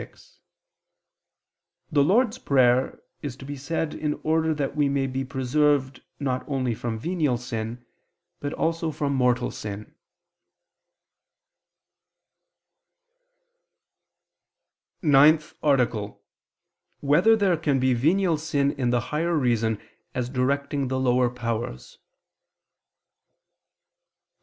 [0.01, 0.39] 6:
[1.91, 6.43] The Lord's Prayer is to be said in order that we may be preserved not
[6.49, 7.85] only from venial sin,
[8.39, 9.93] but also from mortal sin.________________________
[15.03, 16.17] NINTH ARTICLE [I II, Q.
[16.17, 17.03] 74, Art.
[17.03, 19.79] 9] Whether There Can Be Venial Sin in the Higher Reason
[20.15, 21.99] As Directing the Lower Powers?